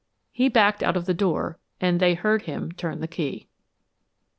He 0.31 0.49
backed 0.49 0.81
out 0.81 0.97
of 0.97 1.05
the 1.05 1.13
door 1.13 1.59
and 1.79 1.99
they 1.99 2.15
heard 2.15 2.41
him 2.41 2.71
turn 2.71 3.01
the 3.01 3.07
key. 3.07 3.47